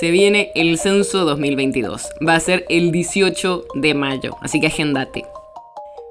[0.00, 2.08] Se viene el censo 2022.
[2.26, 5.26] Va a ser el 18 de mayo, así que agéndate.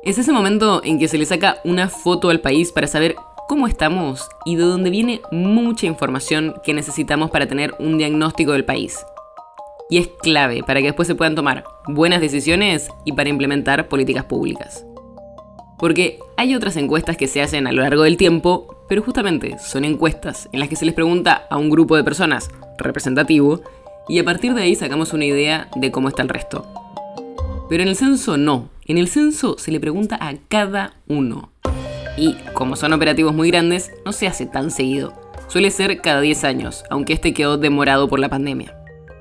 [0.03, 3.16] Es ese momento en que se le saca una foto al país para saber
[3.47, 8.63] cómo estamos y de dónde viene mucha información que necesitamos para tener un diagnóstico del
[8.63, 9.03] país.
[9.89, 14.25] Y es clave para que después se puedan tomar buenas decisiones y para implementar políticas
[14.25, 14.85] públicas.
[15.80, 19.83] Porque hay otras encuestas que se hacen a lo largo del tiempo, pero justamente son
[19.83, 23.61] encuestas en las que se les pregunta a un grupo de personas representativo
[24.09, 26.67] y a partir de ahí sacamos una idea de cómo está el resto.
[27.69, 31.51] Pero en el censo no, en el censo se le pregunta a cada uno.
[32.17, 35.13] Y como son operativos muy grandes, no se hace tan seguido.
[35.47, 38.75] Suele ser cada 10 años, aunque este quedó demorado por la pandemia.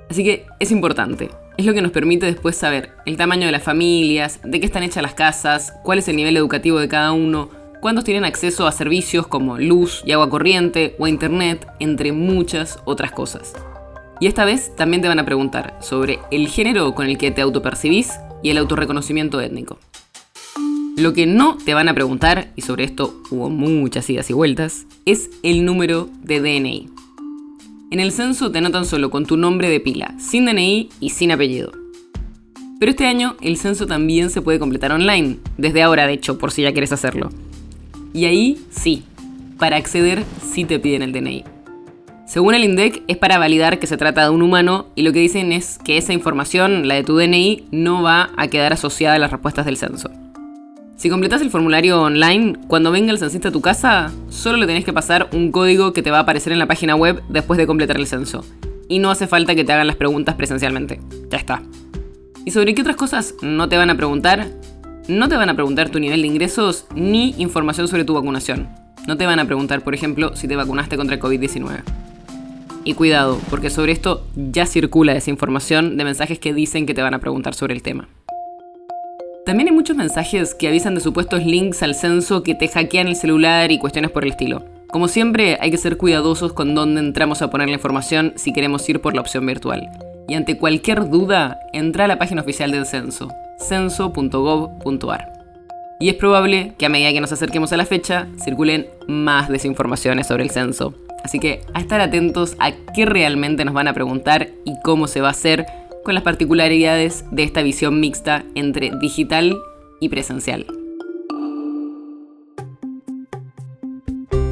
[0.08, 1.30] Así que es importante.
[1.58, 4.82] Es lo que nos permite después saber el tamaño de las familias, de qué están
[4.82, 7.50] hechas las casas, cuál es el nivel educativo de cada uno,
[7.82, 12.78] cuántos tienen acceso a servicios como luz y agua corriente o a internet, entre muchas
[12.84, 13.52] otras cosas.
[14.20, 17.42] Y esta vez también te van a preguntar sobre el género con el que te
[17.42, 18.10] autopercibís
[18.42, 19.78] y el autorreconocimiento étnico.
[20.96, 24.86] Lo que no te van a preguntar, y sobre esto hubo muchas idas y vueltas,
[25.06, 26.88] es el número de DNI.
[27.92, 31.30] En el censo te anotan solo con tu nombre de pila, sin DNI y sin
[31.30, 31.70] apellido.
[32.80, 36.50] Pero este año el censo también se puede completar online, desde ahora de hecho, por
[36.50, 37.30] si ya quieres hacerlo.
[38.12, 39.04] Y ahí sí,
[39.56, 41.44] para acceder sí te piden el DNI.
[42.28, 45.18] Según el INDEC es para validar que se trata de un humano y lo que
[45.18, 49.18] dicen es que esa información, la de tu DNI, no va a quedar asociada a
[49.18, 50.10] las respuestas del censo.
[50.96, 54.84] Si completas el formulario online, cuando venga el censista a tu casa, solo le tenés
[54.84, 57.66] que pasar un código que te va a aparecer en la página web después de
[57.66, 58.44] completar el censo.
[58.90, 61.00] Y no hace falta que te hagan las preguntas presencialmente.
[61.30, 61.62] Ya está.
[62.44, 64.48] ¿Y sobre qué otras cosas no te van a preguntar?
[65.08, 68.68] No te van a preguntar tu nivel de ingresos ni información sobre tu vacunación.
[69.06, 72.07] No te van a preguntar, por ejemplo, si te vacunaste contra el COVID-19.
[72.88, 77.12] Y cuidado, porque sobre esto ya circula desinformación de mensajes que dicen que te van
[77.12, 78.08] a preguntar sobre el tema.
[79.44, 83.16] También hay muchos mensajes que avisan de supuestos links al censo que te hackean el
[83.16, 84.64] celular y cuestiones por el estilo.
[84.88, 88.88] Como siempre, hay que ser cuidadosos con dónde entramos a poner la información si queremos
[88.88, 89.86] ir por la opción virtual.
[90.26, 93.28] Y ante cualquier duda, entra a la página oficial del censo,
[93.58, 95.28] censo.gov.ar.
[96.00, 100.26] Y es probable que a medida que nos acerquemos a la fecha, circulen más desinformaciones
[100.26, 100.94] sobre el censo.
[101.28, 105.20] Así que a estar atentos a qué realmente nos van a preguntar y cómo se
[105.20, 105.66] va a hacer
[106.02, 109.54] con las particularidades de esta visión mixta entre digital
[110.00, 110.64] y presencial.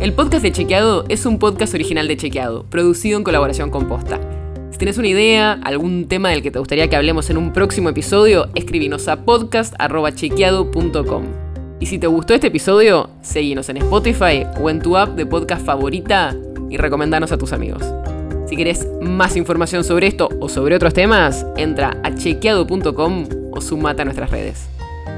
[0.02, 4.20] El podcast de Chequeado es un podcast original de Chequeado, producido en colaboración con Posta.
[4.70, 7.88] Si tienes una idea, algún tema del que te gustaría que hablemos en un próximo
[7.88, 11.24] episodio, escribinos a podcast.chequeado.com.
[11.80, 15.64] Y si te gustó este episodio, seguinos en Spotify o en tu app de podcast
[15.64, 16.36] favorita
[16.70, 17.82] y recomendanos a tus amigos.
[18.46, 24.02] Si querés más información sobre esto o sobre otros temas, entra a chequeado.com o sumate
[24.02, 24.68] a nuestras redes.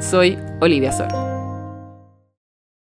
[0.01, 1.28] Soy Olivia Sor.